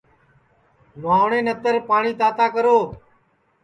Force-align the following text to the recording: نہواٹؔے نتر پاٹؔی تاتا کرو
نہواٹؔے 1.01 1.39
نتر 1.45 1.75
پاٹؔی 1.87 2.11
تاتا 2.19 2.45
کرو 2.53 2.77